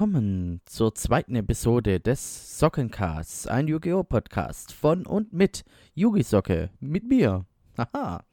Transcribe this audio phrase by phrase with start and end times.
[0.00, 4.02] Willkommen zur zweiten Episode des Sockencasts, ein Yu-Gi-Oh!
[4.02, 5.62] Podcast von und mit
[5.92, 7.44] Yugi Socke, mit mir.
[7.76, 8.24] Haha.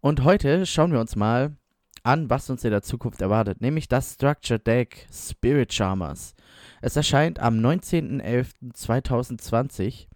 [0.00, 1.56] Und heute schauen wir uns mal
[2.04, 6.36] an, was uns in der Zukunft erwartet, nämlich das Structure Deck Spirit Charmers.
[6.80, 10.06] Es erscheint am 19.11.2020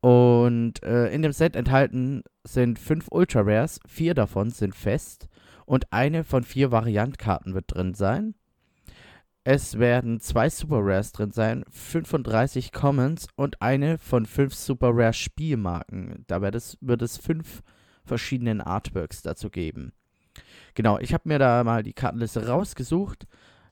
[0.00, 5.28] und äh, in dem Set enthalten sind fünf Ultra Rares, vier davon sind fest
[5.66, 8.34] und eine von vier Variantkarten wird drin sein.
[9.46, 15.12] Es werden zwei Super Rares drin sein, 35 Commons und eine von fünf Super Rare
[15.12, 16.24] Spielmarken.
[16.28, 17.62] Da wird es, wird es fünf
[18.06, 19.92] verschiedenen Artworks dazu geben.
[20.72, 23.26] Genau, ich habe mir da mal die Kartenliste rausgesucht.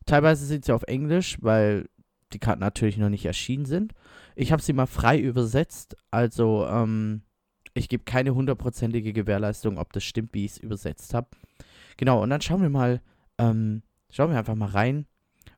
[0.04, 1.88] Teilweise sind sie auf Englisch, weil
[2.34, 3.94] die Karten natürlich noch nicht erschienen sind.
[4.36, 7.22] Ich habe sie mal frei übersetzt, also ähm,
[7.72, 11.28] ich gebe keine hundertprozentige Gewährleistung, ob das stimmt, wie ich es übersetzt habe.
[11.96, 13.00] Genau, und dann schauen wir mal,
[13.38, 15.06] ähm, schauen wir einfach mal rein,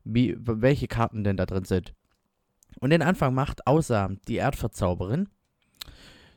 [0.05, 1.94] wie, welche Karten denn da drin sind.
[2.80, 5.28] Und den Anfang macht außer die Erdverzauberin.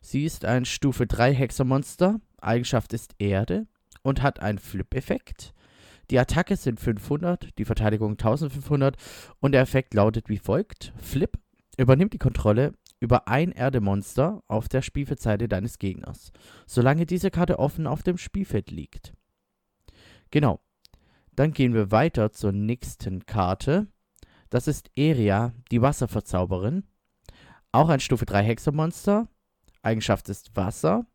[0.01, 2.19] Sie ist ein Stufe 3 Hexermonster.
[2.39, 3.67] Eigenschaft ist Erde
[4.03, 5.53] und hat einen Flip-Effekt.
[6.09, 8.95] Die Attacke sind 500, die Verteidigung 1500
[9.39, 11.37] und der Effekt lautet wie folgt: Flip
[11.77, 16.31] übernimmt die Kontrolle über ein Erdemonster auf der Spielfeldseite deines Gegners,
[16.65, 19.13] solange diese Karte offen auf dem Spielfeld liegt.
[20.31, 20.59] Genau.
[21.37, 23.85] Dann gehen wir weiter zur nächsten Karte.
[24.49, 26.83] Das ist Eria, die Wasserverzauberin.
[27.71, 29.27] Auch ein Stufe 3 Hexermonster.
[29.83, 31.05] Eigenschaft ist Wasser.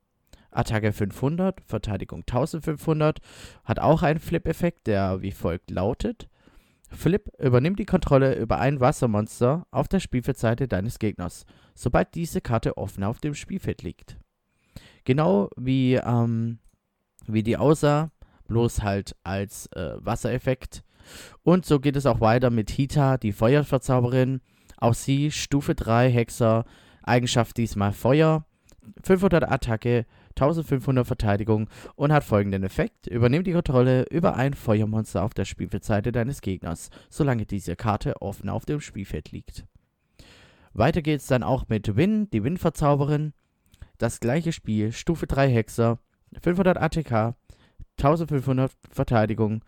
[0.52, 3.18] Attacke 500, Verteidigung 1500.
[3.64, 6.28] Hat auch einen Flip-Effekt, der wie folgt lautet.
[6.88, 12.76] Flip übernimmt die Kontrolle über ein Wassermonster auf der Spielfeldseite deines Gegners, sobald diese Karte
[12.76, 14.18] offen auf dem Spielfeld liegt.
[15.02, 16.60] Genau wie, ähm,
[17.26, 18.12] wie die aussah,
[18.52, 20.84] bloß halt als äh, Wassereffekt.
[21.42, 24.42] Und so geht es auch weiter mit Hita, die Feuerverzauberin.
[24.76, 26.66] Auch sie Stufe 3 Hexer,
[27.02, 28.44] Eigenschaft diesmal Feuer,
[29.04, 33.06] 500 Attacke, 1500 Verteidigung und hat folgenden Effekt.
[33.06, 38.50] Übernimmt die Kontrolle über ein Feuermonster auf der Spielfeldseite deines Gegners, solange diese Karte offen
[38.50, 39.64] auf dem Spielfeld liegt.
[40.74, 43.32] Weiter geht's dann auch mit Win, die Windverzauberin.
[43.96, 45.98] Das gleiche Spiel, Stufe 3 Hexer,
[46.40, 47.34] 500 ATK,
[48.02, 49.64] 1500 Verteidigung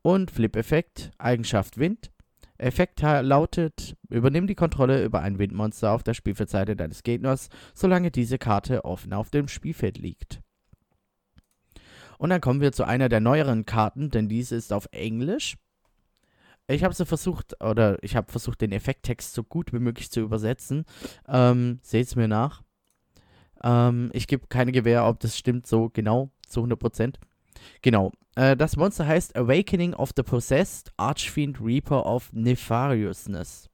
[0.00, 2.10] und Flip-Effekt, Eigenschaft Wind.
[2.56, 8.38] Effekt lautet, übernimm die Kontrolle über ein Windmonster auf der Spielfeldseite deines Gegners, solange diese
[8.38, 10.40] Karte offen auf dem Spielfeld liegt.
[12.16, 15.56] Und dann kommen wir zu einer der neueren Karten, denn diese ist auf Englisch.
[16.66, 20.20] Ich habe sie versucht, oder ich habe versucht, den Effekttext so gut wie möglich zu
[20.20, 20.86] übersetzen.
[21.28, 22.62] Ähm, Seht es mir nach.
[23.62, 27.16] Ähm, ich gebe keine Gewähr, ob das stimmt so genau, zu 100%.
[27.82, 28.12] Genau.
[28.36, 33.68] Äh, das Monster heißt Awakening of the Possessed Archfiend Reaper of Nefariousness.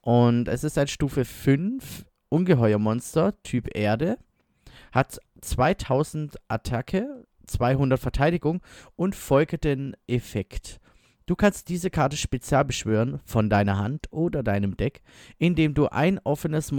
[0.00, 4.18] Und es ist ein Stufe 5 Ungeheuermonster, Typ Erde.
[4.92, 8.60] Hat 2000 Attacke, 200 Verteidigung
[8.96, 10.80] und folgenden Effekt.
[11.28, 15.02] Du kannst diese Karte spezial beschwören von deiner Hand oder deinem Deck,
[15.36, 16.72] indem du ein offenes,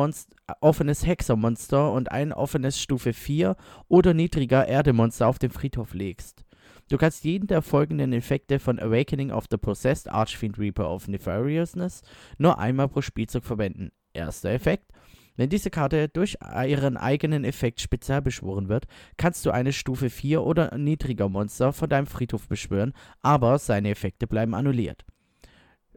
[0.59, 3.55] offenes Hexermonster und ein offenes Stufe 4
[3.89, 6.45] oder niedriger Erdemonster auf den Friedhof legst.
[6.89, 12.01] Du kannst jeden der folgenden Effekte von Awakening of the Possessed Archfiend Reaper of Nefariousness
[12.39, 13.91] nur einmal pro Spielzug verwenden.
[14.13, 14.91] Erster Effekt.
[15.39, 20.44] Wenn diese Karte durch ihren eigenen Effekt spezial beschworen wird, kannst du eine Stufe 4
[20.44, 22.91] oder niedriger Monster von deinem Friedhof beschwören,
[23.22, 25.05] aber seine Effekte bleiben annulliert.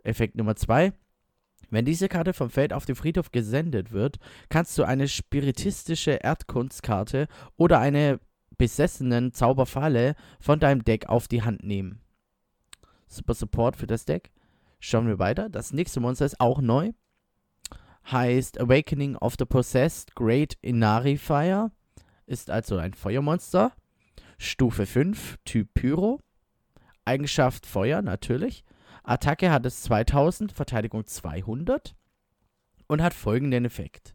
[0.04, 0.92] Effekt Nummer 2.
[1.70, 7.26] Wenn diese Karte vom Feld auf den Friedhof gesendet wird, kannst du eine spiritistische Erdkunstkarte
[7.56, 8.20] oder eine
[8.58, 12.00] besessenen Zauberfalle von deinem Deck auf die Hand nehmen.
[13.08, 14.30] Super Support für das Deck.
[14.78, 15.48] Schauen wir weiter.
[15.48, 16.92] Das nächste Monster ist auch neu
[18.10, 21.70] heißt Awakening of the Possessed Great Inari Fire.
[22.26, 23.72] Ist also ein Feuermonster.
[24.38, 26.20] Stufe 5, Typ Pyro.
[27.04, 28.64] Eigenschaft Feuer, natürlich.
[29.04, 31.94] Attacke hat es 2000, Verteidigung 200.
[32.86, 34.14] Und hat folgenden Effekt.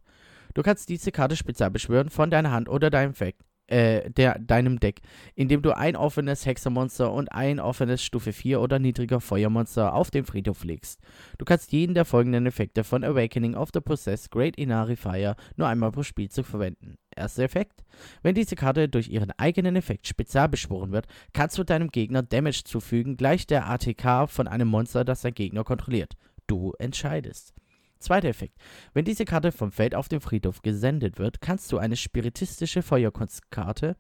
[0.54, 4.80] Du kannst diese Karte spezial beschwören von deiner Hand oder deinem Effekt äh, der, deinem
[4.80, 5.02] Deck,
[5.36, 10.26] indem du ein offenes Hexermonster und ein offenes Stufe 4 oder niedriger Feuermonster auf den
[10.26, 11.02] Friedhof legst.
[11.38, 15.68] Du kannst jeden der folgenden Effekte von Awakening of the Possessed Great Inari Fire nur
[15.68, 16.98] einmal pro Spielzug verwenden.
[17.16, 17.84] Erster Effekt.
[18.22, 22.64] Wenn diese Karte durch ihren eigenen Effekt spezial beschworen wird, kannst du deinem Gegner Damage
[22.64, 26.14] zufügen, gleich der ATK von einem Monster, das dein Gegner kontrolliert.
[26.46, 27.54] Du entscheidest.
[28.00, 28.58] Zweiter Effekt.
[28.94, 33.96] Wenn diese Karte vom Feld auf den Friedhof gesendet wird, kannst du eine spiritistische Feuerkunstkarte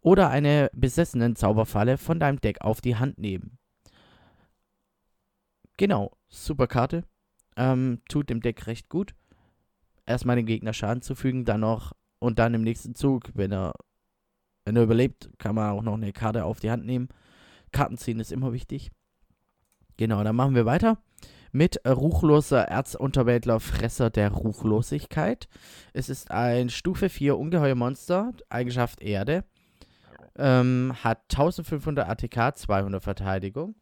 [0.00, 3.58] oder eine besessenen Zauberfalle von deinem Deck auf die Hand nehmen.
[5.76, 7.04] Genau, super Karte.
[7.56, 9.14] Ähm, tut dem Deck recht gut.
[10.06, 13.74] Erstmal den Gegner Schaden zufügen, dann noch und dann im nächsten Zug, wenn er,
[14.64, 17.08] wenn er überlebt, kann man auch noch eine Karte auf die Hand nehmen.
[17.72, 18.90] Karten ziehen ist immer wichtig.
[19.96, 20.98] Genau, dann machen wir weiter
[21.52, 25.48] mit ruchloser Erzunterwäldler Fresser der Ruchlosigkeit.
[25.92, 29.44] Es ist ein Stufe 4 Ungeheuermonster, Eigenschaft Erde.
[30.38, 33.74] Ähm, hat 1500 ATK, 200 Verteidigung.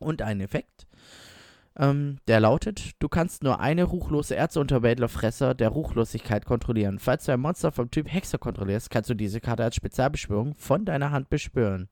[0.00, 0.86] Und einen Effekt.
[1.78, 6.98] Ähm, der lautet, du kannst nur eine ruchlose Erzunterwäldlerfresser der Ruchlosigkeit kontrollieren.
[6.98, 10.84] Falls du ein Monster vom Typ Hexer kontrollierst, kannst du diese Karte als Spezialbeschwörung von
[10.84, 11.88] deiner Hand beschwören.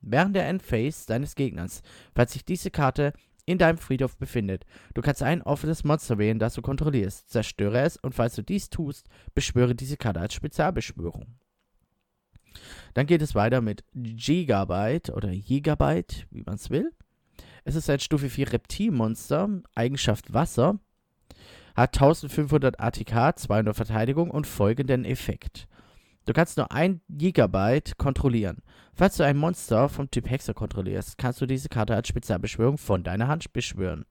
[0.00, 1.82] Während der Endphase deines Gegners,
[2.14, 3.12] falls sich diese Karte
[3.46, 4.66] in deinem Friedhof befindet.
[4.94, 7.30] Du kannst ein offenes Monster wählen, das du kontrollierst.
[7.30, 11.36] Zerstöre es und falls du dies tust, beschwöre diese Karte als Spezialbeschwörung.
[12.94, 16.92] Dann geht es weiter mit Gigabyte oder Gigabyte, wie man es will.
[17.64, 20.78] Es ist ein Stufe 4 Reptilmonster, Eigenschaft Wasser,
[21.74, 25.68] hat 1500 ATK, 200 Verteidigung und folgenden Effekt.
[26.26, 28.58] Du kannst nur ein Gigabyte kontrollieren.
[28.94, 33.04] Falls du ein Monster vom Typ Hexer kontrollierst, kannst du diese Karte als Spezialbeschwörung von
[33.04, 34.04] deiner Hand beschwören.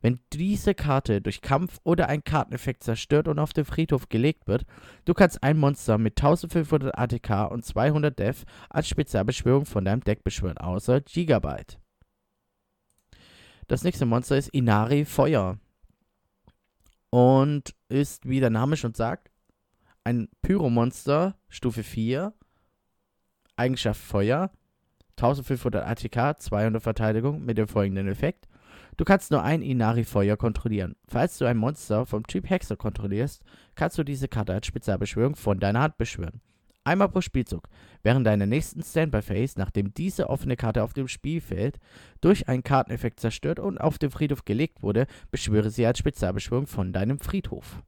[0.00, 4.64] Wenn diese Karte durch Kampf oder ein Karteneffekt zerstört und auf den Friedhof gelegt wird,
[5.04, 10.24] du kannst ein Monster mit 1500 ATK und 200 Def als Spezialbeschwörung von deinem Deck
[10.24, 11.78] beschwören, außer Gigabyte.
[13.68, 15.58] Das nächste Monster ist Inari Feuer.
[17.10, 19.30] Und ist, wie der Name schon sagt,
[20.04, 22.32] ein Pyromonster, Stufe 4.
[23.56, 24.50] Eigenschaft Feuer.
[25.16, 28.48] 1500 ATK, 200 Verteidigung mit dem folgenden Effekt.
[28.96, 30.96] Du kannst nur ein Inari Feuer kontrollieren.
[31.06, 33.42] Falls du ein Monster vom Typ Hexer kontrollierst,
[33.74, 36.40] kannst du diese Karte als Spezialbeschwörung von deiner Hand beschwören.
[36.84, 37.68] Einmal pro Spielzug.
[38.02, 41.78] Während deiner nächsten Standby-Phase, nachdem diese offene Karte auf dem Spielfeld
[42.22, 46.92] durch einen Karteneffekt zerstört und auf den Friedhof gelegt wurde, beschwöre sie als Spezialbeschwörung von
[46.94, 47.82] deinem Friedhof.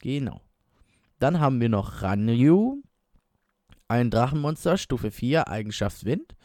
[0.00, 0.40] Genau.
[1.18, 2.82] Dann haben wir noch Ranryu.
[3.88, 6.36] Ein Drachenmonster, Stufe 4, Eigenschaft Wind.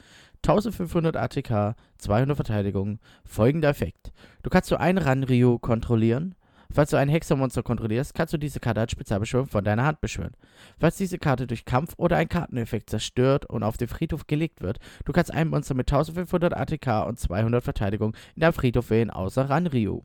[0.46, 3.00] 1500 ATK, 200 Verteidigung.
[3.24, 4.12] Folgender Effekt.
[4.42, 6.36] Du kannst nur einen Ranryu kontrollieren.
[6.72, 10.36] Falls du ein Hexermonster kontrollierst, kannst du diese Karte als Spezialbeschwörung von deiner Hand beschwören.
[10.80, 14.80] Falls diese Karte durch Kampf oder einen Karteneffekt zerstört und auf den Friedhof gelegt wird,
[15.06, 19.52] du kannst ein Monster mit 1500 ATK und 200 Verteidigung in deinem Friedhof wählen, außer
[19.52, 20.02] Ranryu.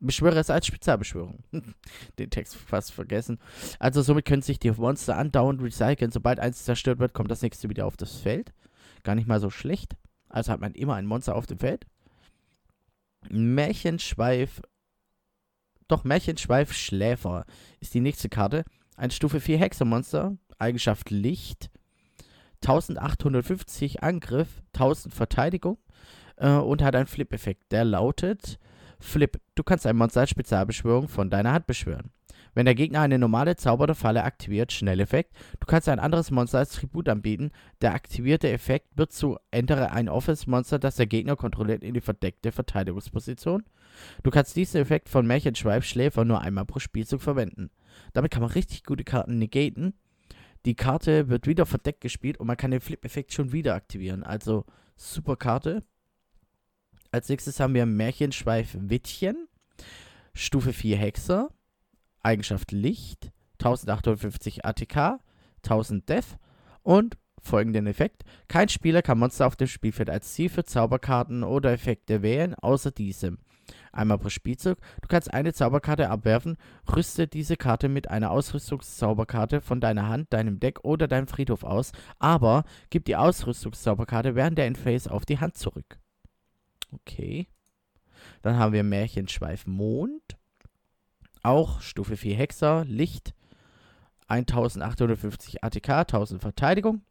[0.00, 1.42] Beschwöre es als Spezialbeschwörung.
[2.18, 3.38] Den Text fast vergessen.
[3.78, 6.12] Also somit können sich die Monster andauernd recyceln.
[6.12, 8.52] Sobald eins zerstört wird, kommt das nächste wieder auf das Feld.
[9.02, 9.96] Gar nicht mal so schlecht.
[10.28, 11.86] Also hat man immer ein Monster auf dem Feld.
[13.28, 14.62] Märchenschweif
[15.88, 17.46] doch Märchenschweif Schläfer
[17.80, 18.64] ist die nächste Karte.
[18.96, 21.70] Ein Stufe 4 Hexermonster, Eigenschaft Licht,
[22.62, 25.78] 1850 Angriff, 1000 Verteidigung
[26.36, 27.72] äh, und hat einen Flip-Effekt.
[27.72, 28.58] Der lautet:
[29.00, 32.10] Flip, du kannst ein Monster als Spezialbeschwörung von deiner Hand beschwören.
[32.54, 36.58] Wenn der Gegner eine normale Zauber oder Falle aktiviert, Schnelleffekt, du kannst ein anderes Monster
[36.58, 37.52] als Tribut anbieten.
[37.80, 42.50] Der aktivierte Effekt wird zu ändere ein Offense-Monster, das der Gegner kontrolliert, in die verdeckte
[42.50, 43.64] Verteidigungsposition.
[44.22, 47.70] Du kannst diesen Effekt von Märchenschweif Schläfer nur einmal pro Spielzug verwenden.
[48.12, 49.94] Damit kann man richtig gute Karten negaten.
[50.66, 54.24] Die Karte wird wieder verdeckt gespielt und man kann den Flip-Effekt schon wieder aktivieren.
[54.24, 54.64] Also
[54.96, 55.84] super Karte.
[57.10, 59.48] Als nächstes haben wir Märchenschweif Wittchen.
[60.34, 61.48] Stufe 4 Hexer.
[62.22, 63.30] Eigenschaft Licht.
[63.54, 65.20] 1850 ATK.
[65.64, 66.36] 1000 Def.
[66.82, 68.24] Und folgenden Effekt.
[68.48, 72.90] Kein Spieler kann Monster auf dem Spielfeld als Ziel für Zauberkarten oder Effekte wählen, außer
[72.90, 73.38] diesem
[73.92, 74.78] einmal pro Spielzug.
[75.02, 76.56] Du kannst eine Zauberkarte abwerfen,
[76.94, 81.92] rüste diese Karte mit einer Ausrüstungszauberkarte von deiner Hand, deinem Deck oder deinem Friedhof aus,
[82.18, 85.98] aber gib die Ausrüstungszauberkarte während der Endphase auf die Hand zurück.
[86.92, 87.48] Okay.
[88.42, 90.36] Dann haben wir Märchenschweif Mond.
[91.42, 93.32] Auch Stufe 4 Hexer, Licht,
[94.26, 97.02] 1850 ATK, 1000 Verteidigung.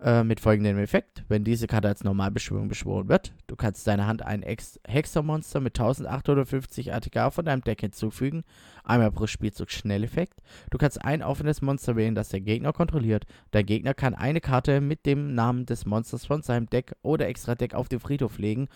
[0.00, 1.24] Äh, mit folgendem Effekt.
[1.26, 5.76] Wenn diese Karte als Normalbeschwörung beschworen wird, du kannst deiner Hand ein Ex Hexermonster mit
[5.76, 8.44] 1850 ATK von deinem Deck hinzufügen.
[8.84, 10.40] Einmal pro Spielzug Schnelleffekt.
[10.70, 13.24] Du kannst ein offenes Monster wählen, das der Gegner kontrolliert.
[13.52, 17.74] Der Gegner kann eine Karte mit dem Namen des Monsters von seinem Deck oder Extra-Deck
[17.74, 18.68] auf den Friedhof legen,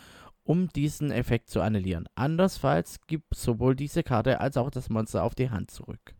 [0.42, 2.08] um diesen Effekt zu annullieren.
[2.16, 6.16] Andersfalls gibt sowohl diese Karte als auch das Monster auf die Hand zurück.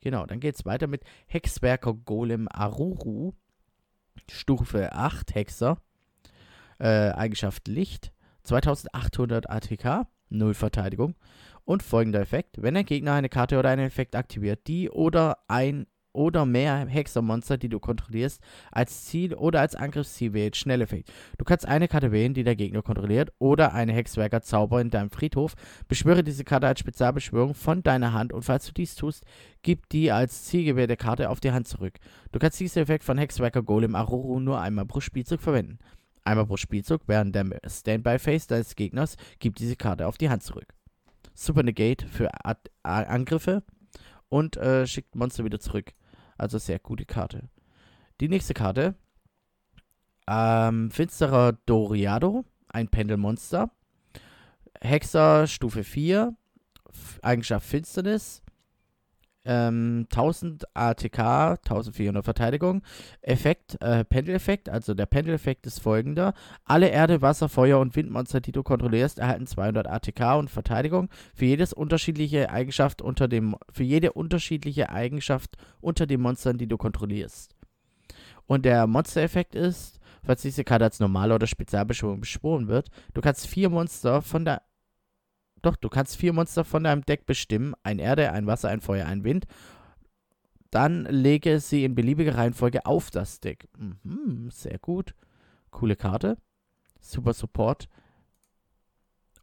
[0.00, 3.34] Genau, dann geht es weiter mit Hexwerker Golem Aruru.
[4.30, 5.78] Stufe 8 Hexer.
[6.78, 8.12] Äh, Eigenschaft Licht.
[8.42, 10.06] 2800 ATK.
[10.30, 11.14] 0 Verteidigung.
[11.64, 12.60] Und folgender Effekt.
[12.60, 17.58] Wenn ein Gegner eine Karte oder einen Effekt aktiviert, die oder ein oder mehr Hexermonster,
[17.58, 18.40] die du kontrollierst,
[18.72, 20.56] als Ziel oder als Angriffsziel wählt.
[20.56, 21.12] Schnelleffekt.
[21.36, 25.54] Du kannst eine Karte wählen, die der Gegner kontrolliert, oder eine Hexwerker-Zauber in deinem Friedhof.
[25.88, 29.24] Beschwöre diese Karte als Spezialbeschwörung von deiner Hand und falls du dies tust,
[29.62, 31.98] gib die als zielgewählte Karte auf die Hand zurück.
[32.32, 35.78] Du kannst diesen Effekt von Hexwerker Golem Aruru nur einmal pro Spielzug verwenden.
[36.24, 40.72] Einmal pro Spielzug während der Standby-Phase deines Gegners gib diese Karte auf die Hand zurück.
[41.34, 43.62] Super Negate für Ad Angriffe
[44.28, 45.92] und äh, schickt Monster wieder zurück.
[46.36, 47.48] Also sehr gute Karte.
[48.20, 48.94] Die nächste Karte.
[50.26, 53.70] Ähm, Finsterer Doriado, ein Pendelmonster.
[54.80, 56.36] Hexer Stufe 4,
[57.22, 58.42] Eigenschaft Finsternis,
[59.44, 62.82] ähm, 1000 ATK, 1400 Verteidigung.
[63.22, 66.34] Effekt, äh, Pendeleffekt, also der Pendeleffekt ist folgender.
[66.64, 71.08] Alle Erde, Wasser, Feuer und Windmonster, die du kontrollierst, erhalten 200 ATK und Verteidigung.
[71.34, 76.76] Für jedes unterschiedliche Eigenschaft unter dem, für jede unterschiedliche Eigenschaft unter den Monstern, die du
[76.76, 77.54] kontrollierst.
[78.46, 83.46] Und der Monstereffekt ist, falls diese Karte als normale oder Spezialbeschwörung beschworen wird, du kannst
[83.46, 84.62] vier Monster von der
[85.64, 87.74] doch, du kannst vier Monster von deinem Deck bestimmen.
[87.82, 89.46] Ein Erde, ein Wasser, ein Feuer, ein Wind.
[90.70, 93.68] Dann lege sie in beliebiger Reihenfolge auf das Deck.
[93.76, 95.14] Mhm, sehr gut.
[95.70, 96.36] Coole Karte.
[97.00, 97.88] Super Support.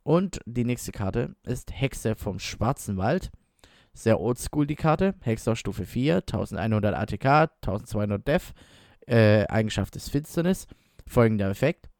[0.03, 3.31] Und die nächste Karte ist Hexe vom Schwarzen Wald.
[3.93, 5.15] Sehr oldschool die Karte.
[5.21, 7.25] Hexer Stufe 4, 1100 ATK,
[7.61, 8.53] 1200 Def.
[9.07, 10.67] Äh, Eigenschaft des Finsternis.
[11.05, 11.90] Folgender Effekt.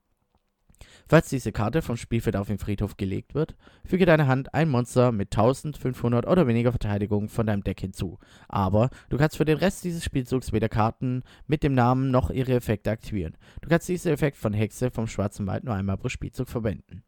[1.12, 5.12] Falls diese Karte vom Spielfeld auf den Friedhof gelegt wird, füge deine Hand ein Monster
[5.12, 8.18] mit 1500 oder weniger Verteidigung von deinem Deck hinzu.
[8.48, 12.53] Aber du kannst für den Rest dieses Spielzugs weder Karten mit dem Namen noch ihre
[12.53, 13.36] Effekte aktivieren.
[13.60, 17.03] Du kannst diesen Effekt von Hexe vom Schwarzen Wald nur einmal pro Spielzug verwenden.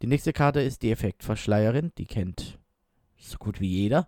[0.00, 2.60] Die nächste Karte ist die Effektverschleierin, die kennt
[3.16, 4.06] so gut wie jeder.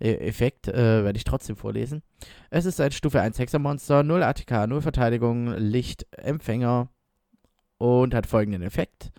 [0.00, 2.02] E Effekt äh, werde ich trotzdem vorlesen.
[2.48, 6.88] Es ist ein Stufe 1 Hexermonster, 0 ATK, 0 Verteidigung, Licht, Empfänger,
[7.78, 9.10] und hat folgenden Effekt.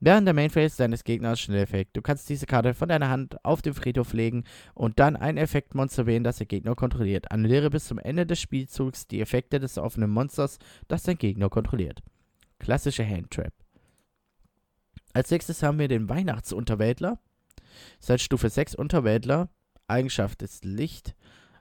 [0.00, 1.96] Während der Mainphase deines Gegners Schnelleffekt.
[1.96, 4.44] Du kannst diese Karte von deiner Hand auf den Friedhof legen
[4.74, 7.30] und dann ein Effektmonster wählen, das der Gegner kontrolliert.
[7.30, 12.02] Annulliere bis zum Ende des Spielzugs die Effekte des offenen Monsters, das dein Gegner kontrolliert.
[12.58, 13.54] Klassische Handtrap.
[15.14, 17.18] Als nächstes haben wir den Weihnachtsunterwäldler.
[17.98, 19.48] Seit Stufe 6 Unterwäldler.
[19.86, 21.14] Eigenschaft ist Licht.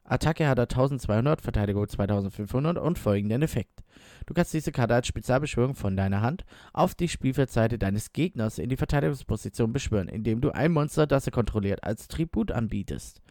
[0.06, 3.84] Attacke hat er 1200, Verteidigung 2500 und folgenden Effekt.
[4.26, 6.44] Du kannst diese Karte als Spezialbeschwörung von deiner Hand
[6.74, 11.32] auf die Spielfeldseite deines Gegners in die Verteidigungsposition beschwören, indem du ein Monster, das er
[11.32, 13.22] kontrolliert, als Tribut anbietest.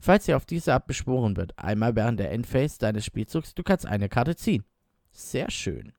[0.00, 3.86] Falls sie auf diese Art beschworen wird, einmal während der Endphase deines Spielzugs, du kannst
[3.86, 4.64] eine Karte ziehen.
[5.12, 5.92] Sehr schön.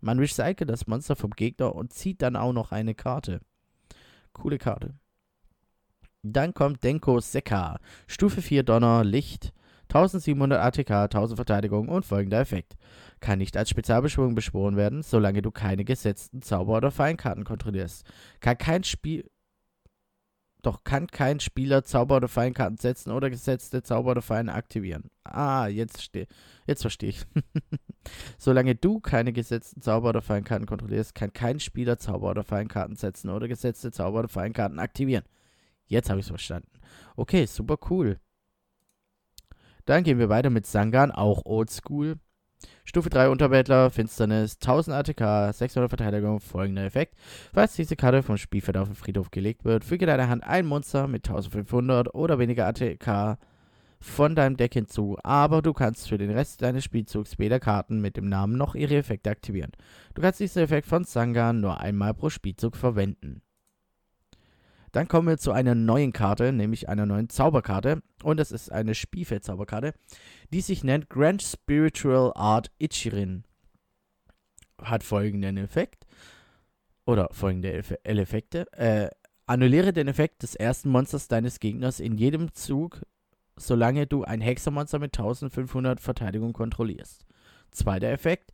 [0.00, 3.40] Man recycelt das Monster vom Gegner und zieht dann auch noch eine Karte.
[4.32, 4.94] Coole Karte.
[6.22, 7.78] Dann kommt Denko Sekka.
[8.06, 9.52] Stufe 4 Donner, Licht,
[9.88, 12.76] 1700 ATK, 1000 Verteidigung und folgender Effekt.
[13.20, 18.04] Kann nicht als Spezialbeschwörung beschworen werden, solange du keine gesetzten Zauber- oder Feinkarten kontrollierst.
[18.40, 19.28] Kann kein Spiel.
[20.62, 25.10] Doch kann kein Spieler Zauber- oder Feinkarten setzen oder gesetzte Zauber oder Feinde aktivieren.
[25.24, 26.10] Ah, jetzt,
[26.66, 27.24] jetzt verstehe ich.
[28.38, 33.30] Solange du keine gesetzten Zauber- oder Feinkarten kontrollierst, kann kein Spieler Zauber- oder Feinkarten setzen
[33.30, 35.24] oder gesetzte Zauber- oder Feinkarten aktivieren.
[35.90, 36.70] Jetzt habe ich es verstanden.
[37.16, 38.18] Okay, super cool.
[39.86, 42.14] Dann gehen wir weiter mit Sangan, auch Oldschool.
[42.84, 47.16] Stufe 3 Unterwäldler, Finsternis, 1000 ATK, 600 Verteidigung, folgender Effekt.
[47.52, 51.08] Falls diese Karte vom Spielfeld auf den Friedhof gelegt wird, füge deiner Hand ein Monster
[51.08, 53.38] mit 1500 oder weniger ATK
[53.98, 58.16] von deinem Deck hinzu, aber du kannst für den Rest deines Spielzugs weder Karten mit
[58.16, 59.72] dem Namen noch ihre Effekte aktivieren.
[60.14, 63.42] Du kannst diesen Effekt von Sangan nur einmal pro Spielzug verwenden.
[64.92, 68.02] Dann kommen wir zu einer neuen Karte, nämlich einer neuen Zauberkarte.
[68.22, 69.94] Und das ist eine Spielfeld-Zauberkarte,
[70.52, 73.44] die sich nennt Grand Spiritual Art Ichirin.
[74.82, 76.06] Hat folgenden Effekt.
[77.06, 78.72] Oder folgende Eff Effekte.
[78.72, 79.10] Äh,
[79.46, 83.02] annulliere den Effekt des ersten Monsters deines Gegners in jedem Zug,
[83.56, 87.26] solange du ein Hexermonster mit 1500 Verteidigung kontrollierst.
[87.70, 88.52] Zweiter Effekt.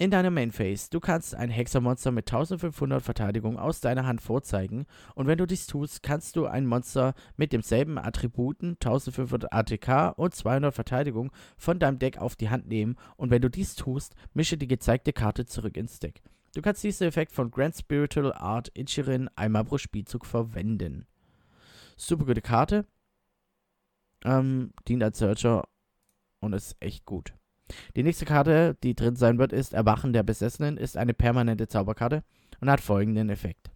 [0.00, 4.86] In deiner Main Phase, du kannst ein Hexermonster mit 1500 Verteidigung aus deiner Hand vorzeigen
[5.14, 10.34] und wenn du dies tust, kannst du ein Monster mit demselben Attributen, 1500 ATK und
[10.34, 14.56] 200 Verteidigung von deinem Deck auf die Hand nehmen und wenn du dies tust, mische
[14.56, 16.22] die gezeigte Karte zurück ins Deck.
[16.54, 21.04] Du kannst diesen Effekt von Grand Spiritual Art Ichirin einmal pro Spielzug verwenden.
[21.98, 22.86] Super gute Karte.
[24.24, 25.68] Ähm, dient als Searcher
[26.40, 27.34] und ist echt gut.
[27.96, 32.22] Die nächste Karte, die drin sein wird, ist Erwachen der Besessenen, ist eine permanente Zauberkarte
[32.60, 33.70] und hat folgenden Effekt.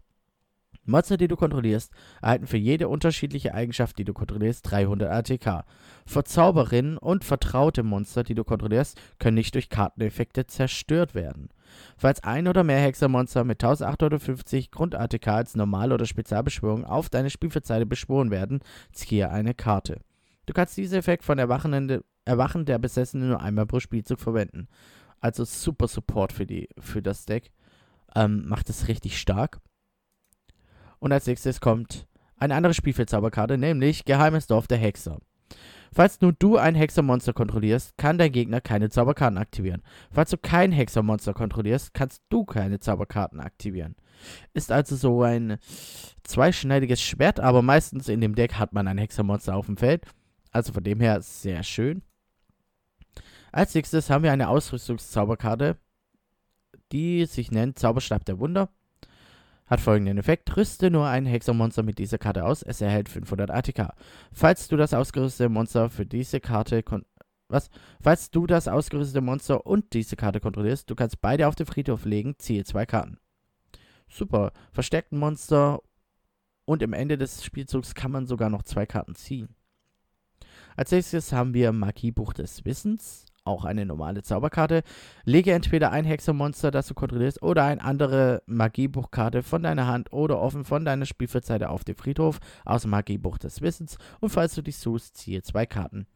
[0.87, 5.65] Monster, die du kontrollierst, erhalten für jede unterschiedliche Eigenschaft, die du kontrollierst, 300 ATK.
[6.05, 11.49] Verzauberinnen und vertraute Monster, die du kontrollierst, können nicht durch Karteneffekte zerstört werden.
[11.97, 17.87] Falls ein oder mehr Hexermonster mit 1850 Grund-ATK als Normal- oder Spezialbeschwörung auf deine Spielfeldseite
[17.87, 18.61] beschworen werden,
[18.93, 20.01] ziehe eine Karte.
[20.47, 24.69] Du kannst diesen Effekt von Erwachen, Erwachen der Besessenen nur einmal pro Spielzug verwenden.
[25.21, 27.53] Also super Support für, die, für das Deck.
[28.15, 29.61] Ähm, macht es richtig stark.
[30.99, 35.19] Und als nächstes kommt eine andere Spielfeldzauberkarte, nämlich Geheimes Dorf der Hexer.
[35.93, 39.83] Falls nur du ein Hexermonster kontrollierst, kann dein Gegner keine Zauberkarten aktivieren.
[40.11, 43.95] Falls du kein Hexermonster kontrollierst, kannst du keine Zauberkarten aktivieren.
[44.55, 45.59] Ist also so ein
[46.25, 50.05] zweischneidiges Schwert, aber meistens in dem Deck hat man ein Hexermonster auf dem Feld.
[50.51, 52.03] Also von dem her sehr schön.
[53.55, 55.79] Als nächstes haben wir eine Ausrüstungszauberkarte,
[56.91, 58.69] die sich nennt Zauberstab der Wunder.
[59.69, 60.57] Hat folgenden Effekt.
[60.57, 62.65] Rüste nur ein Hexermonster mit dieser Karte aus.
[62.65, 63.95] Es erhält 500 ATK.
[64.33, 66.83] Falls du das ausgerüstete Monster für diese Karte
[67.47, 67.71] was?
[68.01, 72.07] Falls du das ausgerüstete Monster und diese Karte kontrollierst, du kannst beide auf den Friedhof
[72.07, 73.19] legen, ziehe zwei Karten.
[74.09, 74.53] Super.
[74.73, 75.81] Verstärkten Monster
[76.65, 79.55] und im Ende des Spielzugs kann man sogar noch zwei Karten ziehen.
[80.75, 84.83] Als nächstes haben wir Magiebuch des Wissens auch eine normale Zauberkarte.
[85.25, 90.41] Lege entweder ein Hexermonster, das du kontrollierst, oder eine andere Magiebuchkarte von deiner Hand oder
[90.41, 93.99] offen von deiner Spielfeldseite auf den Friedhof aus dem Magiebuch des Wissens.
[94.21, 96.07] Und falls du dich suchst, ziehe zwei Karten.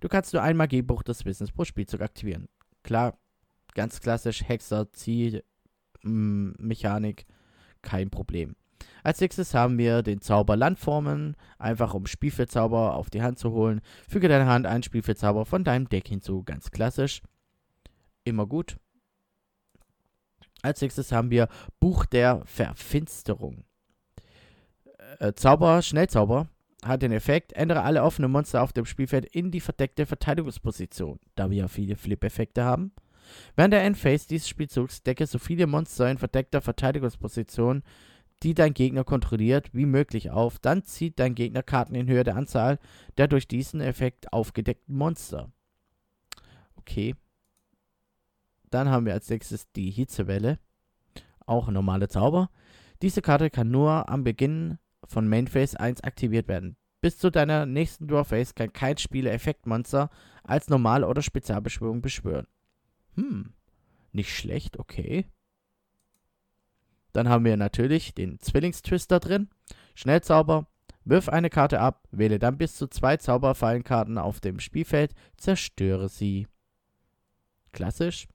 [0.00, 2.48] Du kannst nur ein Magiebuch des Wissens pro Spielzug aktivieren.
[2.82, 3.18] Klar,
[3.74, 5.42] ganz klassisch Hexer, Zieh,
[6.02, 7.26] Mechanik,
[7.82, 8.56] kein Problem.
[9.02, 13.80] Als nächstes haben wir den Zauber Landformen, einfach um Spielfeldzauber auf die Hand zu holen.
[14.08, 17.22] Füge deiner Hand einen Spielfeldzauber von deinem Deck hinzu, ganz klassisch.
[18.24, 18.76] Immer gut.
[20.62, 23.64] Als nächstes haben wir Buch der Verfinsterung.
[25.18, 26.48] Äh, Zauber, Schnellzauber,
[26.84, 31.50] hat den Effekt, ändere alle offenen Monster auf dem Spielfeld in die verdeckte Verteidigungsposition, da
[31.50, 32.92] wir ja viele Flip-Effekte haben.
[33.54, 37.82] Während der Endphase dieses Spielzugs decke so viele Monster in verdeckter Verteidigungsposition
[38.42, 40.58] die dein Gegner kontrolliert, wie möglich auf.
[40.58, 42.78] Dann zieht dein Gegner Karten in Höhe der Anzahl
[43.18, 45.52] der durch diesen Effekt aufgedeckten Monster.
[46.76, 47.14] Okay.
[48.70, 50.58] Dann haben wir als nächstes die Hitzewelle.
[51.44, 52.50] Auch normale Zauber.
[53.02, 56.76] Diese Karte kann nur am Beginn von Main Phase 1 aktiviert werden.
[57.00, 60.10] Bis zu deiner nächsten Draw Phase kann kein Spieler Effektmonster
[60.44, 62.46] als Normal- oder Spezialbeschwörung beschwören.
[63.16, 63.54] Hm,
[64.12, 65.26] nicht schlecht, okay.
[67.12, 69.48] Dann haben wir natürlich den Zwillingstwister drin.
[69.94, 70.66] Schnellzauber.
[71.04, 76.46] Wirf eine Karte ab, wähle dann bis zu zwei Zauberfallenkarten auf dem Spielfeld, zerstöre sie.
[77.72, 78.28] Klassisch.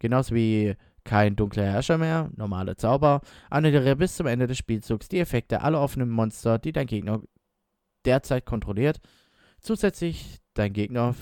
[0.00, 3.20] Genauso wie kein dunkler Herrscher mehr, normale Zauber.
[3.50, 7.22] Annulliere bis zum Ende des Spielzugs die Effekte aller offenen Monster, die dein Gegner
[8.04, 9.00] derzeit kontrolliert.
[9.60, 11.14] Zusätzlich, dein Gegner,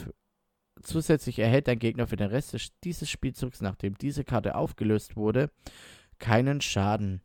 [0.83, 5.51] zusätzlich erhält dein Gegner für den Rest des, dieses Spielzugs, nachdem diese Karte aufgelöst wurde,
[6.21, 7.23] keinen Schaden.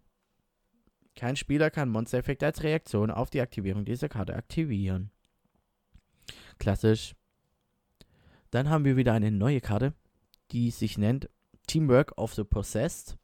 [1.16, 5.12] Kein Spieler kann Monster-Effekt als Reaktion auf die Aktivierung dieser Karte aktivieren.
[6.58, 7.16] Klassisch.
[8.52, 9.94] Dann haben wir wieder eine neue Karte,
[10.52, 11.30] die sich nennt
[11.68, 13.18] Teamwork of the Possessed.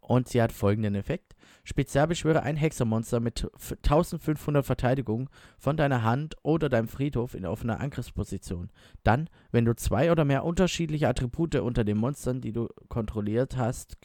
[0.00, 1.34] Und sie hat folgenden Effekt.
[1.64, 8.70] Spezialbeschwöre ein Hexermonster mit 1500 Verteidigung von deiner Hand oder deinem Friedhof in offener Angriffsposition.
[9.02, 13.96] Dann, wenn du zwei oder mehr unterschiedliche Attribute unter den Monstern, die du kontrolliert hast,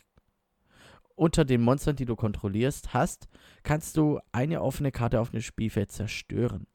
[1.19, 3.27] unter den Monstern, die du kontrollierst, hast,
[3.63, 6.65] kannst du eine offene Karte auf dem Spielfeld zerstören.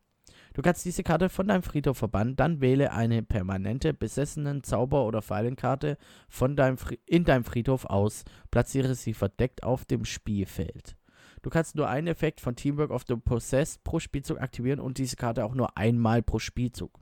[0.52, 5.22] Du kannst diese Karte von deinem Friedhof verbannen, dann wähle eine permanente besessenen Zauber- oder
[5.22, 5.96] Fallenkarte
[6.28, 6.76] von deinem
[7.06, 10.96] in deinem Friedhof aus, platziere sie verdeckt auf dem Spielfeld.
[11.42, 15.16] Du kannst nur einen Effekt von Teamwork of the Possessed pro Spielzug aktivieren und diese
[15.16, 17.00] Karte auch nur einmal pro Spielzug.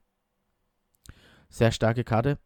[1.50, 2.38] Sehr starke Karte.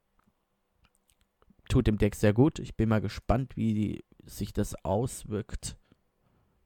[1.68, 2.58] Tut dem Deck sehr gut.
[2.58, 5.76] Ich bin mal gespannt, wie die sich das auswirkt.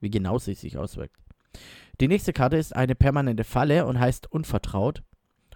[0.00, 1.16] Wie genau sie sich auswirkt.
[2.00, 5.02] Die nächste Karte ist eine permanente Falle und heißt Unvertraut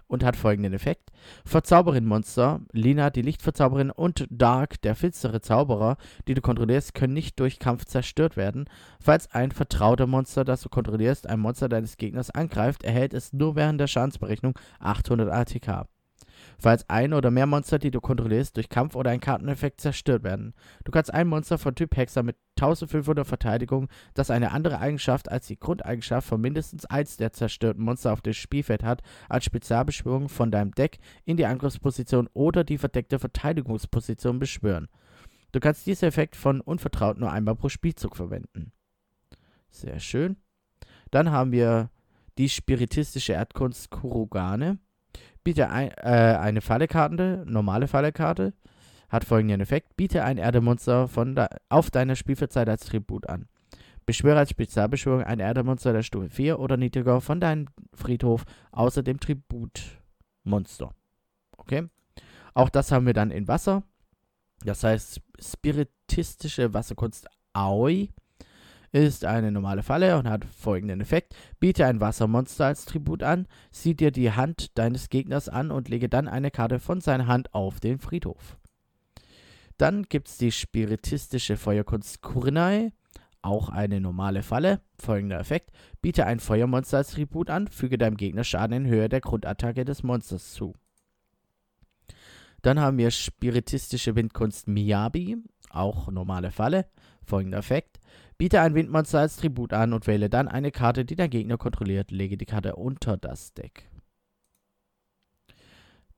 [0.07, 1.11] und hat folgenden Effekt.
[1.45, 7.57] Verzauberin-Monster, Lina, die Lichtverzauberin und Dark, der finstere Zauberer, die du kontrollierst, können nicht durch
[7.57, 8.69] Kampf zerstört werden.
[8.99, 13.55] Falls ein vertrauter Monster, das du kontrollierst, ein Monster deines Gegners angreift, erhält es nur
[13.55, 15.87] während der Schadensberechnung 800 ATK
[16.57, 20.53] falls ein oder mehr Monster, die du kontrollierst, durch Kampf oder einen Karteneffekt zerstört werden.
[20.83, 25.47] Du kannst ein Monster von Typ Hexer mit 1500 Verteidigung, das eine andere Eigenschaft als
[25.47, 30.51] die Grundeigenschaft von mindestens eins der zerstörten Monster auf dem Spielfeld hat, als Spezialbeschwörung von
[30.51, 34.87] deinem Deck in die Angriffsposition oder die verdeckte Verteidigungsposition beschwören.
[35.51, 38.73] Du kannst diesen Effekt von Unvertraut nur einmal pro Spielzug verwenden.
[39.69, 40.37] Sehr schön.
[41.11, 41.89] Dann haben wir
[42.37, 44.79] die spiritistische Erdkunst Kurugane.
[45.45, 48.53] Biete ein, äh, eine Fallekarte, normale Fallekarte.
[49.09, 49.95] Hat folgenden Effekt.
[49.95, 53.47] Biete ein Erdemonster von de auf deiner Spielfeldzeit als Tribut an.
[54.07, 59.19] Beschwöre als Spezialbeschwörung ein Erdemonster der Stufe 4 oder niedriger von deinem Friedhof außer dem
[59.19, 60.91] Tributmonster.
[61.57, 61.89] Okay?
[62.55, 63.83] Auch das haben wir dann in Wasser.
[64.63, 68.09] Das heißt, spiritistische Wasserkunst Aoi
[69.03, 71.35] ist eine normale Falle und hat folgenden Effekt.
[71.59, 76.07] Biete ein Wassermonster als Tribut an, sieh dir die Hand deines Gegners an und lege
[76.07, 78.57] dann eine Karte von seiner Hand auf den Friedhof.
[79.77, 82.93] Dann gibt es die spiritistische Feuerkunst Kurinai,
[83.41, 84.79] auch eine normale Falle.
[84.97, 85.71] Folgender Effekt.
[86.01, 90.03] Biete ein Feuermonster als Tribut an, füge deinem Gegner Schaden in Höhe der Grundattacke des
[90.03, 90.73] Monsters zu.
[92.61, 95.37] Dann haben wir spiritistische Windkunst Miyabi,
[95.75, 96.85] auch normale Falle.
[97.23, 97.99] Folgender Effekt.
[98.37, 102.11] Biete ein Windmonster als Tribut an und wähle dann eine Karte, die dein Gegner kontrolliert.
[102.11, 103.89] Lege die Karte unter das Deck.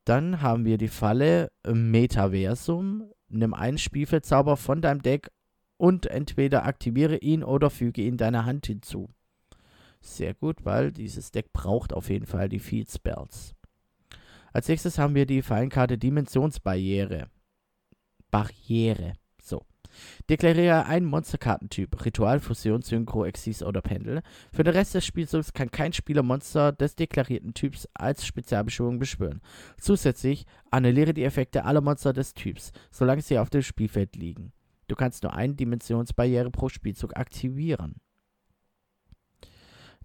[0.04, 3.12] Dann haben wir die Falle Metaversum.
[3.30, 5.30] Nimm einen Spielfeldzauber von deinem Deck
[5.78, 9.10] und entweder aktiviere ihn oder füge ihn deiner Hand hinzu.
[10.00, 13.54] Sehr gut, weil dieses Deck braucht auf jeden Fall die Field Spells.
[14.54, 17.28] Als nächstes haben wir die Fallenkarte Dimensionsbarriere.
[18.32, 19.13] Barriere.
[20.30, 24.22] Deklariere einen Monsterkartentyp, Ritual, Fusion, Synchro, Exis oder Pendel.
[24.52, 29.42] Für den Rest des Spielzugs kann kein Spieler Monster des deklarierten Typs als Spezialbeschwörung beschwören.
[29.80, 34.54] Zusätzlich annulliere die Effekte aller Monster des Typs, solange sie auf dem Spielfeld liegen.
[34.88, 37.96] Du kannst nur eine Dimensionsbarriere pro Spielzug aktivieren.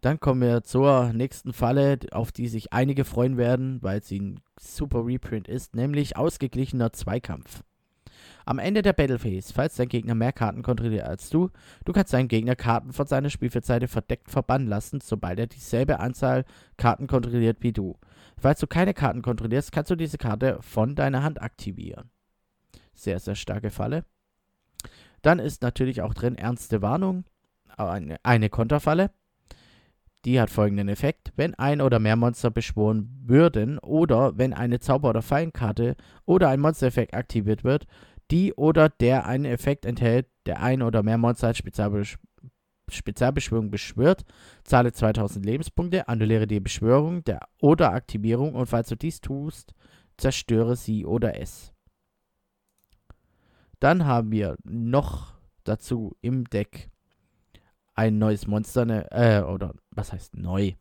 [0.02, 4.40] Dann kommen wir zur nächsten Falle, auf die sich einige freuen werden, weil sie ein
[4.59, 7.62] super Reprint ist, nämlich ausgeglichener Zweikampf.
[8.44, 11.50] Am Ende der Battle Phase, falls dein Gegner mehr Karten kontrolliert als du,
[11.85, 16.44] du kannst deinen Gegner Karten von seiner Spielfeldseite verdeckt verbannen lassen, sobald er dieselbe Anzahl
[16.76, 17.96] Karten kontrolliert wie du.
[18.38, 22.11] Falls du keine Karten kontrollierst, kannst du diese Karte von deiner Hand aktivieren.
[22.94, 24.05] Sehr, sehr starke Falle.
[25.22, 27.24] Dann ist natürlich auch drin ernste Warnung,
[27.76, 29.11] eine, eine Konterfalle.
[30.24, 31.33] Die hat folgenden Effekt.
[31.35, 36.61] Wenn ein oder mehr Monster beschworen würden oder wenn eine Zauber- oder Fallenkarte oder ein
[36.61, 37.87] Monstereffekt aktiviert wird,
[38.32, 42.18] die oder der einen Effekt enthält, der ein oder mehr Monster als Spezialbesch
[42.90, 44.24] Spezialbeschwörung beschwört,
[44.64, 49.72] zahle 2000 Lebenspunkte, annulliere die Beschwörung der oder Aktivierung und falls du dies tust,
[50.18, 51.72] zerstöre sie oder es.
[53.80, 56.90] Dann haben wir noch dazu im Deck
[57.94, 60.72] ein neues Monster, ne, äh, oder was heißt neu?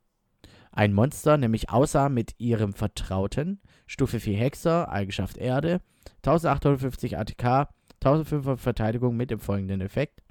[0.72, 5.82] Ein Monster, nämlich außer mit ihrem Vertrauten, Stufe 4 Hexer, Eigenschaft Erde,
[6.18, 7.70] 1850 ATK,
[8.04, 10.22] 1500 Verteidigung mit dem folgenden Effekt.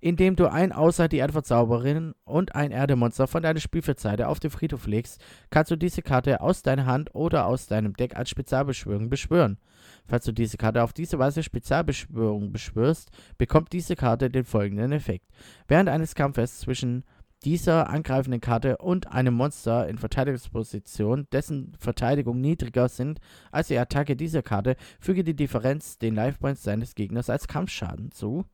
[0.00, 4.86] Indem du ein außer die Antwortzauberin und ein Erdemonster von deiner Spielfeldseite auf den Friedhof
[4.86, 9.58] legst, kannst du diese Karte aus deiner Hand oder aus deinem Deck als Spezialbeschwörung beschwören.
[10.06, 15.26] Falls du diese Karte auf diese Weise Spezialbeschwörung beschwörst, bekommt diese Karte den folgenden Effekt.
[15.68, 17.04] Während eines Kampfes zwischen
[17.44, 24.16] dieser angreifenden Karte und einem Monster in Verteidigungsposition, dessen Verteidigung niedriger sind als die Attacke
[24.16, 28.44] dieser Karte, füge die Differenz den Life Points seines Gegners als Kampfschaden zu.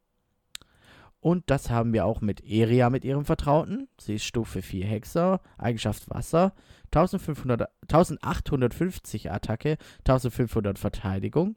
[1.21, 3.89] Und das haben wir auch mit Eria mit ihrem Vertrauten.
[4.01, 6.55] Sie ist Stufe 4 Hexer, Eigenschaft Wasser,
[6.87, 11.57] 1500, 1850 Attacke, 1500 Verteidigung.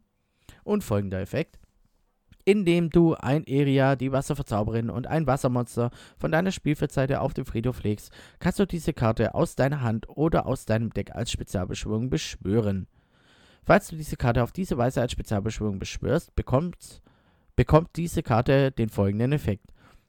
[0.63, 1.60] Und folgender Effekt.
[2.45, 7.83] Indem du ein Eria, die Wasserverzauberin und ein Wassermonster von deiner Spielfeldseite auf den Friedhof
[7.83, 12.87] legst, kannst du diese Karte aus deiner Hand oder aus deinem Deck als Spezialbeschwörung beschwören.
[13.63, 17.01] Falls du diese Karte auf diese Weise als Spezialbeschwörung beschwörst, bekommst
[17.55, 19.65] bekommt diese Karte den folgenden Effekt.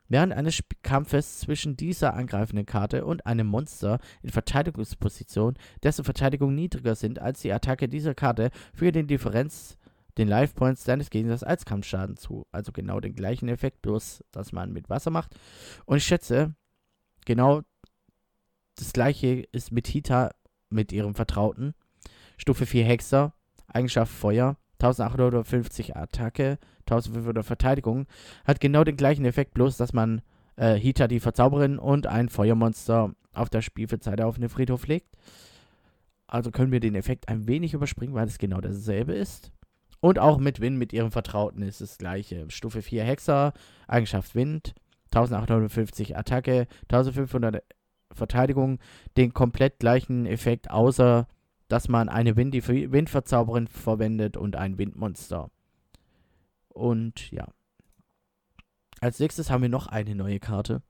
[0.08, 6.54] Während eines Sp Kampfes zwischen dieser angreifenden Karte und einem Monster in Verteidigungsposition, dessen Verteidigung
[6.54, 9.76] niedriger sind als die Attacke dieser Karte, führe den Differenz
[10.18, 12.46] den Life Points deines Gegners als Kampfschaden zu.
[12.52, 15.34] Also genau den gleichen Effekt, bloß dass man mit Wasser macht.
[15.86, 16.54] Und ich schätze,
[17.24, 17.62] genau
[18.76, 20.30] das gleiche ist mit Hita,
[20.70, 21.74] mit ihrem Vertrauten.
[22.36, 23.34] Stufe 4 Hexer,
[23.66, 28.06] Eigenschaft Feuer, 1850 Attacke, 1500 Verteidigung.
[28.44, 30.22] Hat genau den gleichen Effekt, bloß dass man
[30.56, 35.16] äh, Hita die Verzauberin und ein Feuermonster auf der Spielfeldseite auf den Friedhof legt.
[36.26, 39.52] Also können wir den Effekt ein wenig überspringen, weil es genau dasselbe ist.
[40.02, 42.50] Und auch mit Wind, mit ihrem Vertrauten ist das gleiche.
[42.50, 43.52] Stufe 4 Hexer,
[43.86, 44.74] Eigenschaft Wind,
[45.12, 47.62] 1850 Attacke, 1500
[48.10, 48.80] Verteidigung,
[49.16, 51.28] den komplett gleichen Effekt, außer
[51.68, 55.50] dass man eine Wind Windverzauberin verwendet und ein Windmonster.
[56.68, 57.46] Und ja.
[59.00, 60.82] Als nächstes haben wir noch eine neue Karte.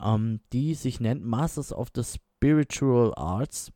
[0.00, 3.70] ähm, die sich nennt Masters of the Spiritual Arts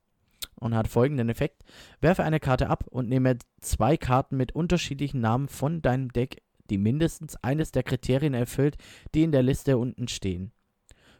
[0.56, 1.62] und hat folgenden Effekt.
[2.00, 6.78] Werfe eine Karte ab und nehme zwei Karten mit unterschiedlichen Namen von deinem Deck, die
[6.78, 8.76] mindestens eines der Kriterien erfüllt,
[9.14, 10.52] die in der Liste unten stehen.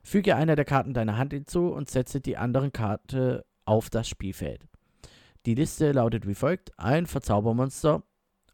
[0.02, 4.66] Füge eine der Karten deiner Hand hinzu und setze die andere Karte auf das Spielfeld.
[5.46, 8.02] Die Liste lautet wie folgt: ein Verzaubermonster,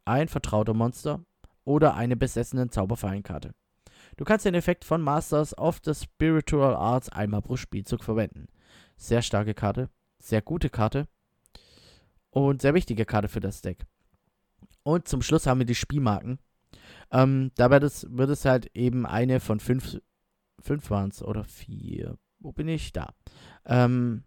[0.04, 1.24] ein vertrauter Monster
[1.64, 3.54] oder eine besessene Zauberfallenkarte.
[4.16, 8.46] Du kannst den Effekt von Masters of the Spiritual Arts einmal pro Spielzug verwenden.
[8.96, 9.90] Sehr starke Karte,
[10.26, 11.08] sehr gute Karte
[12.30, 13.86] und sehr wichtige Karte für das Deck.
[14.82, 16.38] Und zum Schluss haben wir die Spielmarken.
[17.10, 20.00] Ähm, dabei das, wird es halt eben eine von fünf,
[20.60, 22.18] fünf waren es oder vier.
[22.38, 22.92] Wo bin ich?
[22.92, 23.14] Da.
[23.64, 24.24] Ähm,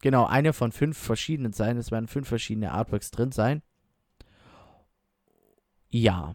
[0.00, 1.76] genau, eine von fünf verschiedenen sein.
[1.76, 3.62] Es werden fünf verschiedene Artworks drin sein.
[5.88, 6.34] Ja.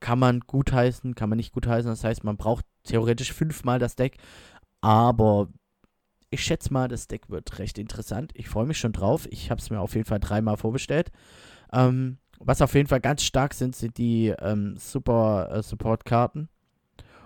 [0.00, 1.90] Kann man gutheißen, kann man nicht gutheißen.
[1.90, 4.18] Das heißt, man braucht theoretisch fünfmal das Deck.
[4.80, 5.48] Aber
[6.34, 8.32] ich schätze mal, das Deck wird recht interessant.
[8.34, 9.26] Ich freue mich schon drauf.
[9.30, 11.10] Ich habe es mir auf jeden Fall dreimal vorbestellt.
[11.72, 16.48] Ähm, was auf jeden Fall ganz stark sind, sind die ähm, Super äh, Support-Karten.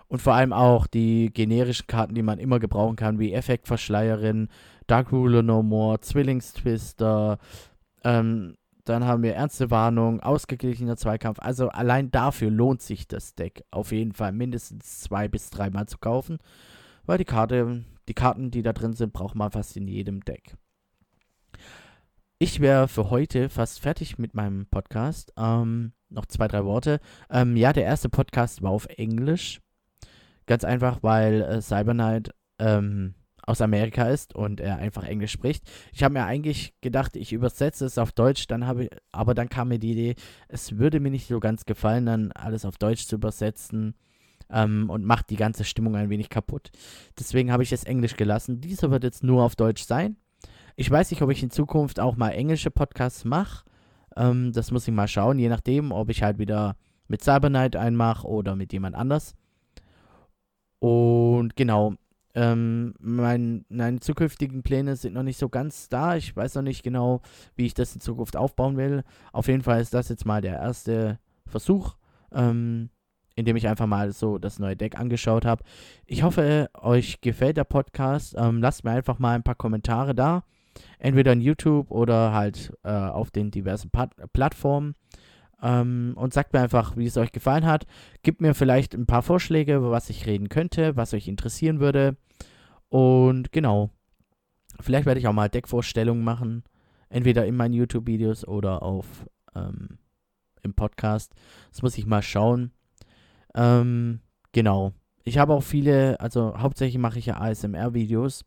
[0.07, 4.49] Und vor allem auch die generischen Karten, die man immer gebrauchen kann, wie Effektverschleierin,
[4.87, 7.39] Dark Ruler No More, Zwillingstwister.
[8.05, 11.39] Ähm, dann haben wir Ernste Warnung, ausgeglichener Zweikampf.
[11.41, 15.99] Also allein dafür lohnt sich das Deck auf jeden Fall mindestens zwei bis dreimal zu
[15.99, 16.39] kaufen.
[17.05, 20.57] Weil die Karte, die Karten, die da drin sind, braucht man fast in jedem Deck.
[22.39, 25.33] Ich wäre für heute fast fertig mit meinem Podcast.
[25.37, 27.01] Ähm, noch zwei, drei Worte.
[27.31, 29.61] Ähm, ja, der erste Podcast war auf Englisch.
[30.47, 35.69] Ganz einfach, weil äh, Cyberknight ähm, aus Amerika ist und er einfach Englisch spricht.
[35.93, 39.69] Ich habe mir eigentlich gedacht, ich übersetze es auf Deutsch, dann habe aber dann kam
[39.69, 40.15] mir die Idee,
[40.49, 43.95] es würde mir nicht so ganz gefallen, dann alles auf Deutsch zu übersetzen
[44.51, 46.71] ähm, und macht die ganze Stimmung ein wenig kaputt.
[47.19, 48.61] Deswegen habe ich es Englisch gelassen.
[48.61, 50.17] Dieser wird jetzt nur auf Deutsch sein.
[50.77, 53.65] Ich weiß nicht, ob ich in Zukunft auch mal englische Podcasts mache.
[54.17, 56.77] Ähm, das muss ich mal schauen, je nachdem, ob ich halt wieder
[57.09, 59.35] mit Cybernight einmache oder mit jemand anders.
[60.79, 61.95] Und genau,
[62.35, 66.17] ähm, mein, meine zukünftigen Pläne sind noch nicht so ganz da.
[66.17, 67.23] Ich weiß noch nicht genau,
[67.57, 69.03] wie ich das in Zukunft aufbauen will.
[69.33, 71.97] Auf jeden Fall ist das jetzt mal der erste Versuch,
[72.33, 72.91] ähm,
[73.39, 75.63] in dem ich einfach mal so das neue Deck angeschaut habe.
[76.07, 78.35] Ich hoffe, euch gefällt der Podcast.
[78.37, 80.43] Ähm, lasst mir einfach mal ein paar Kommentare da
[80.99, 84.95] entweder in YouTube oder halt äh, auf den diversen Pat Plattformen.
[85.61, 87.87] Ähm, und sagt mir einfach, wie es euch gefallen hat.
[88.23, 92.17] Gebt mir vielleicht ein paar Vorschläge, über was ich reden könnte, was euch interessieren würde.
[92.89, 93.91] Und genau.
[94.81, 96.63] Vielleicht werde ich auch mal Deckvorstellungen machen.
[97.09, 99.99] Entweder in meinen YouTube-Videos oder auf ähm,
[100.63, 101.35] im Podcast.
[101.73, 102.71] Das muss ich mal schauen.
[103.55, 104.21] Ähm,
[104.53, 104.93] genau.
[105.25, 108.45] Ich habe auch viele, also hauptsächlich mache ich ja ASMR-Videos.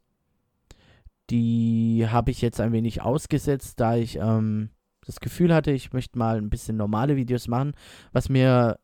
[1.29, 4.69] Die habe ich jetzt ein wenig ausgesetzt, da ich ähm,
[5.05, 7.73] das Gefühl hatte, ich möchte mal ein bisschen normale Videos machen,
[8.11, 8.79] was mir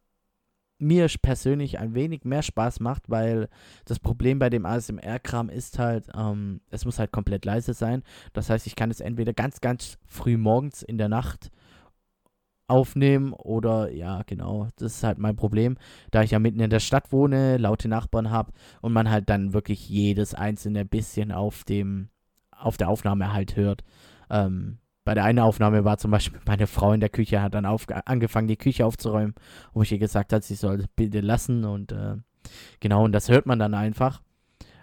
[0.79, 3.49] mir persönlich ein wenig mehr Spaß macht, weil
[3.85, 8.03] das Problem bei dem ASMR-Kram ist halt, ähm, es muss halt komplett leise sein.
[8.33, 11.49] Das heißt, ich kann es entweder ganz, ganz früh morgens in der Nacht
[12.67, 15.77] aufnehmen oder ja, genau, das ist halt mein Problem,
[16.11, 18.51] da ich ja mitten in der Stadt wohne, laute Nachbarn habe
[18.81, 22.09] und man halt dann wirklich jedes einzelne bisschen auf dem
[22.51, 23.83] auf der Aufnahme halt hört.
[24.29, 27.65] Ähm, bei der einen Aufnahme war zum Beispiel meine Frau in der Küche, hat dann
[27.65, 29.35] angefangen, die Küche aufzuräumen,
[29.73, 32.15] wo ich ihr gesagt habe, sie soll bitte lassen und äh,
[32.79, 34.21] genau, und das hört man dann einfach.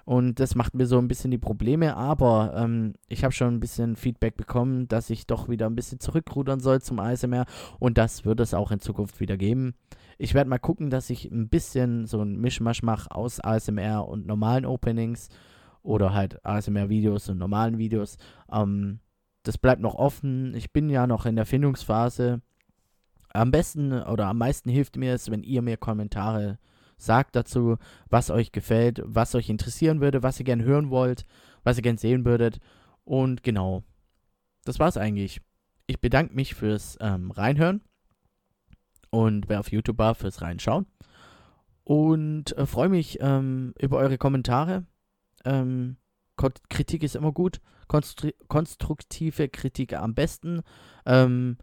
[0.04, 3.60] Und das macht mir so ein bisschen die Probleme, aber ähm, ich habe schon ein
[3.60, 7.46] bisschen Feedback bekommen, dass ich doch wieder ein bisschen zurückrudern soll zum ASMR
[7.78, 9.74] und das wird es auch in Zukunft wieder geben.
[10.18, 14.26] Ich werde mal gucken, dass ich ein bisschen so ein Mischmasch mache aus ASMR und
[14.26, 15.28] normalen Openings
[15.82, 18.18] oder halt ASMR-Videos und normalen Videos.
[18.52, 19.00] Ähm,
[19.42, 20.54] das bleibt noch offen.
[20.54, 22.40] Ich bin ja noch in der Findungsphase.
[23.32, 26.58] Am besten oder am meisten hilft mir es, wenn ihr mir Kommentare
[27.04, 27.76] sagt dazu,
[28.08, 31.24] was euch gefällt, was euch interessieren würde, was ihr gern hören wollt,
[31.62, 32.60] was ihr gern sehen würdet.
[33.04, 33.82] Und genau,
[34.64, 35.40] das war's eigentlich.
[35.86, 37.82] Ich bedanke mich fürs ähm, Reinhören
[39.10, 40.86] und wer auf YouTube war, fürs Reinschauen.
[41.84, 44.86] Und äh, freue mich ähm, über eure Kommentare.
[45.44, 45.96] Ähm,
[46.68, 47.60] Kritik ist immer gut.
[47.86, 50.62] Konstru konstruktive Kritik am besten.
[51.04, 51.58] Ähm,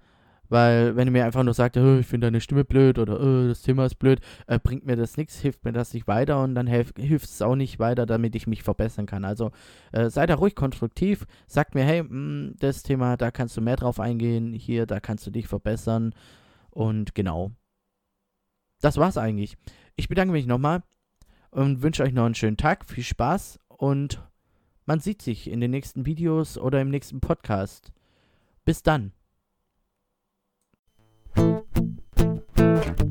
[0.52, 3.48] weil, wenn ihr mir einfach nur sagt, oh, ich finde deine Stimme blöd oder oh,
[3.48, 6.56] das Thema ist blöd, äh, bringt mir das nichts, hilft mir das nicht weiter und
[6.56, 9.24] dann hilft es auch nicht weiter, damit ich mich verbessern kann.
[9.24, 9.52] Also
[9.94, 13.62] äh, seid da ruhig konstruktiv, sagt mir, hey, mh, hm, das Thema, da kannst du
[13.62, 16.14] mehr drauf eingehen, hier, da kannst du dich verbessern
[16.70, 17.52] und genau.
[18.82, 19.58] Das war's eigentlich.
[19.96, 20.84] Ich bedanke mich nochmal
[21.52, 24.22] und wünsche euch noch einen schönen Tag, viel Spaß und
[24.86, 27.94] man sieht sich in den nächsten Videos oder im nächsten Podcast.
[28.66, 29.14] Bis dann.
[32.62, 33.11] Thank you.